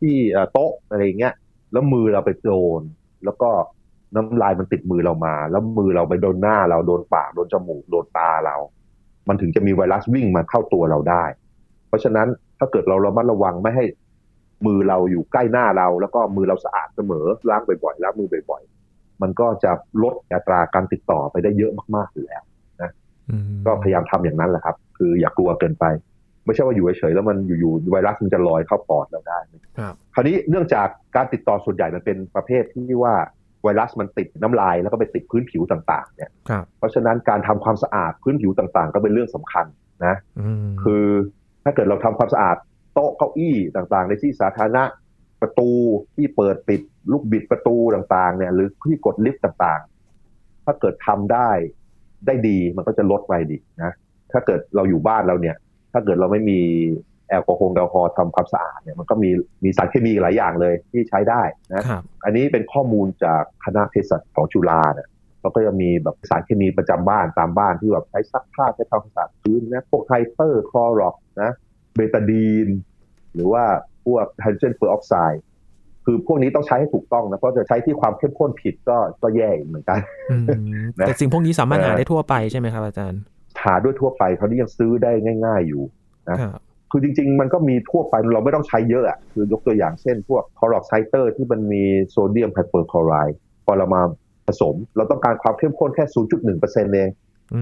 [0.00, 1.34] ที่เอ่อโต๊ะอะไรอย่างเงี้ย
[1.72, 2.82] แล้วมือเราไปโดน
[3.24, 3.50] แล้วก็
[4.14, 8.56] น้ำลายมันติดมือเรามา แล้วมือเราไปโดนหน้าเราโดนปากโดนจมูกโดนตาเรา
[9.28, 11.24] มันถึงจะมีไวรัสวิ่งมาเข้าตัวเราได้
[11.88, 12.28] เพราะฉะนั้น
[12.58, 13.84] ถ้าเกิดเราระมัดระวังไม่ให้
[14.66, 19.70] มือเราอยู่ใกล้หน้าเรา แล้วก็มือเราสะอาดเสมอล้างบ่อยๆล้างมือบ่อยๆ มันก็จะ
[20.02, 22.42] ลดอัตราการติดต่อไปได้เยอะมากๆอยู่แล้ว
[23.30, 25.84] อืมก็พยายามทำอย่างนั้นแหละครับ คืออย่ากลัวเกินไป
[26.44, 29.38] ไม่ใช่ว่าอยู่เฉยๆแล้วมันอยู่ๆไวรัสมันจะลอยเข้าปอดเราได้
[29.78, 33.14] ครับคราวนี้เนื่องจากการติดต่อส่วนใหญ่มันเป็นประเภทที่ว่า
[33.64, 39.66] ไวรัสมันติดน้ำลายแล้วก็ไปติดพื้นผิวต่างๆ เนี่ยครับเพราะฉะนั้นการทำความสะอาดพื้นผิวต่างๆ ก็เป็นเรื่องสำคัญ
[40.06, 41.06] นะอืมคือ
[41.64, 42.56] ถ้าเกิดเราทำความสะอาด
[42.94, 44.84] โต๊ะเก้าอี้ต่างๆ ในที่สาธารณะ
[45.40, 45.70] ประตู
[46.14, 46.80] ที่เปิดปิด
[47.12, 51.50] ลูกบิดประตูต่างๆ เนี่ย หรือที่กดลิฟต์ต่างๆ ถ้าเกิดทำได้
[52.26, 53.92] ได้ดีมันก็จะลดไปดีนะ
[54.32, 55.56] ถ้าเกิดเราอยู่บ้านเราเนี่ย
[55.92, 56.60] ถ้าเกิดเราไม่มี
[57.28, 59.30] แอลกอฮอล์แอลกอฮอล์ทำความสะอาดเนี่ยมันก็มี
[59.64, 61.42] มีสารเคมีหลายอย่างเลยที่ใช้ได้
[61.74, 65.08] นะครับอันนี้เป็นข้อมูลจากคณะเภสัชของจุฬาเนี่ย
[65.40, 71.50] เราก็จะมีแบบสารเคมีประจำบ้านตามบ้านที่แบบใช้ซักผ้าใช้ทำความสะอาดพื้นนะพวกไฮเตอร์คลอรอกซ์นะ
[71.94, 72.68] เบตาดีน
[73.34, 73.64] หรือว่า
[74.04, 75.42] พวกไฮโดรเจนเปอร์ออกไซด์
[76.04, 79.98] คือพวกนี้ต้องใช้ให้ถูกต้องนะเพราะจะใช้ที่ความเข้มข้นผิดก็ก็แย่อีกเหมือนกัน
[80.30, 80.44] อืม
[80.98, 83.20] นะแต่สิ่งพวกนี้สามารถเอ่อหาได้ทั่วไปใช่ไหมครับอาจารย์
[83.62, 85.12] หาด้วยทั่วไปเขานี้ยังซื้อได้
[85.44, 85.82] ง่าย ๆอยู่
[86.30, 86.60] นะครับ
[86.90, 94.02] คือจริง ๆ มันก็มีทั่วไปเราไม่ต้องใช้เยอะอะคือยกตัวอย่างเช่น พวกคลอรอกซ์ ไฮเตอร์ที่มันมีโซเดียมไฮเปอร์คลอไรด์พอเรามา
[94.46, 96.04] ผสม เราต้องการความเข้มข้นแค่
[96.50, 97.08] 0.1%เอง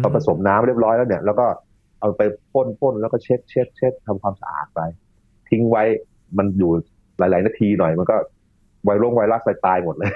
[0.03, 1.47] พอผสมน้ำเรียบร้อยแล้วเนี่ย แล้วก็
[2.01, 2.23] เอาไป
[2.53, 4.81] พ่นพ่นแล้วก็เช็ดเช็ดเช็ดทำความสะอาดไป
[5.49, 5.83] ทิ้งไว้
[6.39, 6.73] มันอยู่
[7.19, 8.17] หลาย ๆ นาทีหน่อยมันก็
[8.85, 10.11] ไวรัสไวรัสไปตายหมดเลย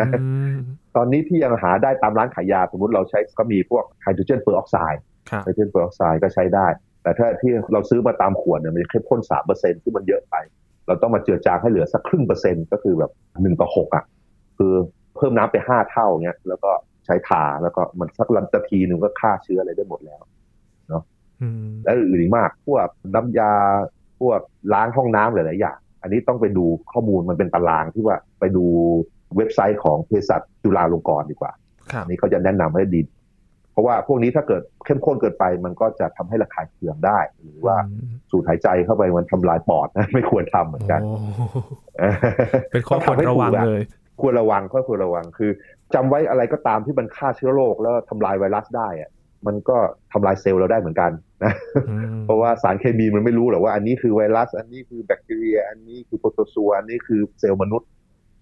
[0.00, 0.54] นะอืม
[0.96, 6.66] ตอนนี้ที่ยังหาได้ตามร้านขายยาสมมติเราใช้ก็มีพวกไฮโดรเจนเปอร์ออกไซด์ครับไฮโดรเจนเปอร์ออกไซด์ก็ใช้ได้
[7.02, 10.34] แต่ถ้าที่เราซื้อมาตามขวดเนี่ยมันจะเข้มข้นสามเปอร์เซ็นต์ที่มันเยอะไป
[10.86, 13.10] เราต้องมาเจือจางให้เหลือสักครึ่งเปอร์เซ็นต์ก็คือแบบ
[13.42, 14.04] หนึ่งต่อหกอะ
[14.58, 14.72] คือ
[15.16, 16.70] เพิ่มน้ำไปห้าเท่าเงี้ยแล้วก็
[17.04, 20.22] ใช้ทาแล้วก็มันสักลันนาทีหนึ่งก็ฆ่าเชื้ออะไรได้หมดแล้ว
[21.42, 23.52] อืมและอื่นๆอีกมากพวกน้ำยา
[24.20, 24.40] พวก
[24.74, 28.64] ล้างห้องน้ำหลายๆอย่าง อันนี้ต้องไปดูข้อมูลมันเป็นตารางที่ว่าไปดู
[29.36, 31.52] เว็บไซต์ของเภสัชจุฬาลงกรณ์ดีกว่า
[31.92, 33.02] ครับอันนี้เขาจะแนะนำให้ดี
[33.72, 41.16] เพราะว่าพวกนี้ถ้าเกิดเข้มข้นเกินไปมันก็จะทำให้ระคายเคืองได้ หรือว่าอืมสูดหายใจเข้าไปมันทำลายปอดนะไม่ควรทำเหมือนกันโอ้
[42.70, 43.82] เป็นข้อควรระวังเลย
[44.20, 45.50] ควรระวังก็ควรระวังคือ
[45.94, 49.10] จำไว้อะไรก็ตามที่มันฆ่าเชื้อโรคแล้วทำลายไวรัสได้อะ
[49.46, 49.76] มันก็
[50.12, 51.10] ทำลายเซลล์เราได้เหมือนกัน
[51.44, 51.52] นะ
[51.90, 57.88] อืมเพราะว่าสารเคมีมันไม่รู้หรอกว่าอันนี้คือไวรัส อันนี้คือแบคทีเรีย อันนี้คือโปรโตซัวอันนี้คือเซลล์มนุษย์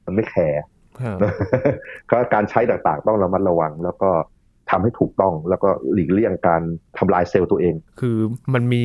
[0.06, 0.62] มันไม่แคร์
[1.00, 1.18] ครับ
[2.10, 4.10] ก็การใช้ต่างๆ ต้องระมัดระวัง แล้วก็
[4.70, 6.62] ทำให้ถูกต้องแล้วก็หลีกเลี่ยงการ
[6.98, 8.18] ทำลายเซลล์ตัวเอง คือ
[8.54, 8.84] มันมี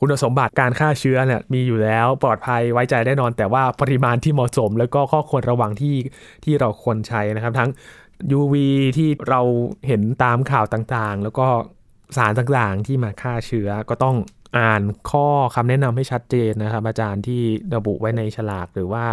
[0.00, 5.96] คุณสมบัติการฆ่าเชื้อเนี่ยมีอยู่แล้วปลอดภัยไว้ใจได้นอน แต่ว่าปริมาณที่เหมาะสม แล้วก็ข้อควรระวังที่
[6.44, 7.70] ที่เราควรใช้นะครับ ทั้ง
[8.38, 8.54] UV
[8.96, 9.40] ที่เรา
[9.86, 11.48] เห็นตามข่าวต่างๆ แล้วก็
[12.16, 14.16] สารต่างๆที่มาฆ่าเชื้อก็ต้อง
[14.58, 17.40] อ่านข้อคำแนะนำให้ชัดเจนนะครับ อาจารย์ที่
[17.76, 19.04] ระบุไว้ในฉลากหรือว่า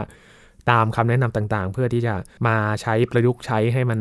[0.71, 2.13] ตามคำแนะนำต่างๆ เพื่อที่จะ
[2.47, 3.99] มาใช้ประยุกต์ใช้ให้มัน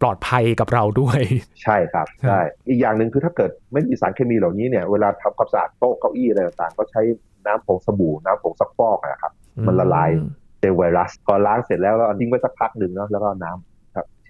[0.00, 1.20] ปลอดภัยกับเราด้วย
[1.62, 7.00] ใช่ครับครับใช่อีกอย่างหนึ่งคือถ้าเกิดไม่มีสารเคมีเหล่านี้เนี่ยเวลาทำความสะอาดโต๊ะเก้าอี้อะไรต่างๆ ก็ใช้
[7.46, 9.32] น้ำผงสบู่น้ำผงซักฟอกนะครับ
[9.66, 10.10] มันละลาย
[10.58, 13.69] เซลล์ไวรัสพอล้างเสร็จแล้วก็ทิ้งไว้สักพักหนึ่งเนาะแล้วก็เอาน้ำครับเ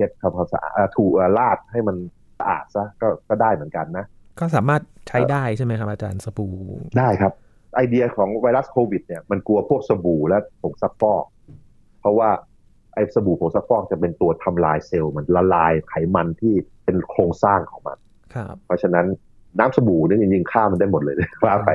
[0.00, 1.96] ช็ดทำความสะอาดอ่าถูเอ่อลาดให้มัน
[2.38, 4.04] สะอาดซะก็ก็ได้เหมือนกันนะ
[4.40, 6.54] ก็สามารถใช้ได้ใช่ไหมครับอาจารย์สบู่
[6.98, 7.32] ได้ครับ
[7.76, 11.24] ไอเดียของไวรัสโควิดเนี่ยมันกลัวพวกสบู่และผงซักฟอก
[12.00, 12.30] เพราะว่า
[12.94, 17.98] ไอสบู่ผงซักฟอกจะเป็นตัวทำลายเซลล์มันละลายไขมันที่เป็นโครงสร้างของมัน
[18.34, 19.06] ครับเพราะฉะนั้น
[19.58, 21.70] น้ำสบู่เนี่ยจริงๆฆ่ามันได้หมดเลยว่าไป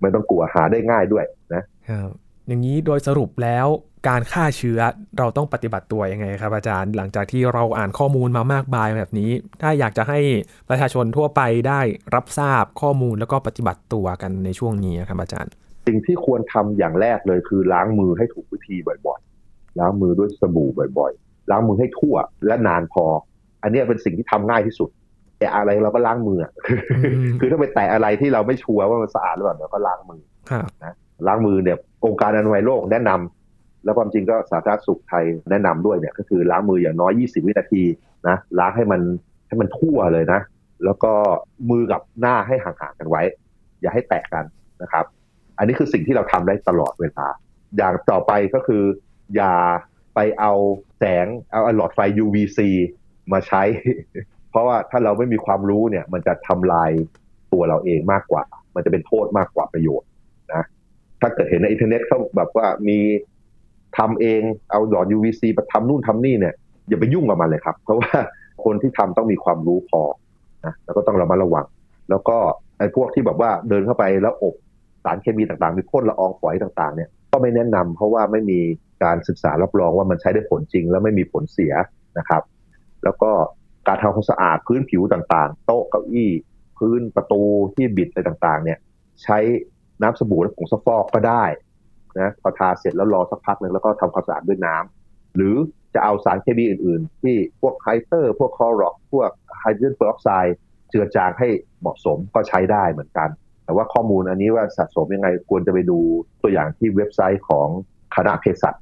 [0.00, 1.24] ไม่ต้องกลัวหาได้ง่ายด้วย
[1.54, 2.08] นะครับ
[2.48, 3.66] อย่างนี้โดยสรุปแล้ว
[4.08, 4.80] การฆ่าเชื้อ
[5.18, 9.30] เราต้องปฏิบัติตัวยังไงครับอาจารย์ หลังจากที่เราอ่านข้อมูลมามากมายแบบนี้
[9.62, 10.20] ถ้าอยากจะให้
[10.68, 11.80] ประชาชนทั่วไปได้
[12.14, 15.52] รับทราบข้อมูลแล้วก็ปฏิบัติตัวกันในช่วงนี้ครับอาจารย์
[15.86, 23.04] สิ่งที่ควรทำอย่างแรกเลยคือล้างมือให้ถูกวิธีบ่อยๆ ล้างมือด้วยสบู่บ่อยๆ ล้างมือให้ทั่วและนานพอ
[23.62, 24.90] อันเนี้ยเป็นสิ่งที่ทำง่ายที่สุด
[25.38, 26.52] แต่อะไรเราก็ล้างมืออะ
[27.30, 30.68] มคือถ้าไปแตะอะไรที่เราไม่ชัวร์ว่ามันสะอาดหรือเปล่าเราก็ล้างมือครับ
[31.26, 37.82] ล้างมือเนี่ย องค์การอนามัยโลกแนะนำแล้วความจริงก็สาธารณสุขไทยแนะนำด้วยเนี่ยก็คือล้างมืออย่างน้อย 20 วินาที
[38.28, 39.00] นะล้างให้มัน
[39.48, 40.40] ให้มันทั่วเลยนะ
[40.84, 41.12] แล้วก็
[41.70, 43.22] มือกับหน้าให้ห่างๆกันไว้
[43.80, 44.44] อย่าให้แตะกัน
[44.82, 45.04] นะครับ
[45.58, 47.26] อันนี้คือสิ่งที่เราทำได้ตลอดเวลา
[47.76, 48.82] อย่างต่อไปก็คือ
[49.36, 49.54] อย่า
[50.14, 50.52] ไปเอา
[50.98, 52.58] แสงเอาหลอดไฟ UVC
[53.32, 53.62] มาใช้
[54.50, 56.90] เพราะว่าถ้าเราไม่มีความรู้เนี่ย มันจะทำลาย
[57.52, 58.42] ตัวเราเองมากกว่า
[58.74, 60.08] มันจะเป็นโทษมากกว่าประโยชน์
[61.20, 62.98] ถ้าเกิดเห็นในอินเทอร์เน็ตเขาแบบว่ามี
[63.98, 66.54] ทำเองเอาหลอด UVC มาทำนู่นทำนี่เนี่ย
[66.88, 68.16] อย่าไปยุ่งกับมันเลยครับ เพราะว่า
[68.64, 70.02] คนที่ทำต้องมีความรู้พอ
[70.64, 71.66] นะแล้วก็ต้องระมัดระวัง
[72.10, 72.36] แล้วก็
[72.78, 74.54] ไอ้พวกที่แบบว่าเดินเข้าไปแล้วอบ
[75.04, 78.60] สารเคมีต่างๆ มีพ่นละอองฝอยต่างๆ เนี่ยก็ไม่แนะนำเพราะว่าไม่มี
[79.04, 81.72] การศึกษารับรองว่ามันใช้ได้ผลจริง แล้วไม่มีผลเสีย
[82.18, 82.42] นะครับ
[83.04, 83.30] แล้วก็
[83.88, 86.30] การทำความสะอาดพื้นผิวต่างๆ โต๊ะเก้าอี้
[86.78, 87.42] พื้นประตู
[87.74, 88.78] ที่บิดอะไรต่างๆ เนี่ย
[89.22, 89.38] ใช้
[90.02, 91.44] น้ำสบู่และผงซักฟอกก็ได้
[92.20, 95.54] นะพอทาเสร็จแล้วรอสักพักหนึ่งแล้วก็ทำความสะอาดด้วยน้ำหรือ
[95.94, 100.56] จะเอาสารเคมีอื่น ๆ ที่พวกไฮเตอร์ พวกคลอรอกซ์พวกไฮโดรเจนเปอร์ออกไซด์
[100.90, 101.48] เจือจางให้
[101.80, 103.28] เหมาะสมก็ใช้ได้เหมือนกัน
[103.64, 105.98] แต่ว่าข้อมูลอันนี้ว่าผสมยังไงควรจะไปดู
[106.42, 107.68] ตัวอย่างที่เว็บไซต์ของ
[108.16, 108.74] คณะเภสัช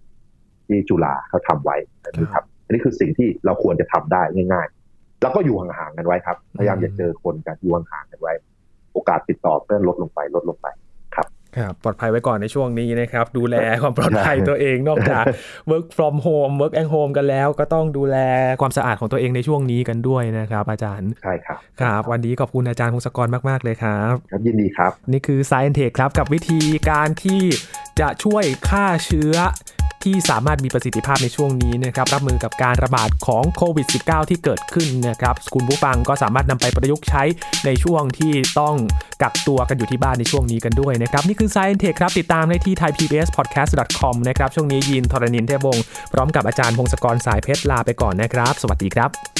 [0.66, 1.76] ที่จุฬาเขาทำไว้
[2.18, 8.32] นะครับอันนี้คือสิ่งที่เราควรจะทำได้ง่าย ๆ แล้วก็อยู่ห่างๆกันไว้ครับ พยายามอย่าเจอคนกันอยู่ห่างๆกันไว้
[8.92, 10.66] โอกาสติดต่อก็ลดลงไปลดลงไป
[11.58, 15.24] ครับปลอดภัยไว้ก่อนในช่วงนี้นะครับ ดูแลความปลอดภัยตัวเองนอกจาก
[15.70, 18.16] work from home work at home กันแล้ว ก็ต้องดูแล
[18.60, 27.42] ความสะอาดของตัวเองในช่วงนี้กันด้วยนะครับ อาจารย์ใช่ครับครับ วันนี้ขอบคุณอาจารย์พงศกรมาก ๆ เลยครับ ครับยินดีครับ นี่คือ Science Tech ครับ กับวิธีการที่
[28.00, 29.34] จะช่วยฆ่าเชื้อ
[30.04, 37.22] ที่สามารถมีประสิทธิภาพในช่วงนี้นะครับรับมือกับการระบาดของโควิด -19 ที่เกิดขึ้นนะครับคุณผู้ฟังก็สามารถนำไปประยุกต์ใช้
[37.66, 38.74] ในช่วงที่ต้อง
[39.22, 49.35] กักตัวกันอยู่ที่บ้านในช่วงนี้กันด้วยนะครับนี่คือ Science Tech ครับติดตามได้ที่ thaipbspodcast.com นะครับช่วงนี้ยินทรณินเทพวงศ์พร้อมกับอาจารย์พงศกรสายเพชรลาไปก่อนนะครับ สวัสดีครับ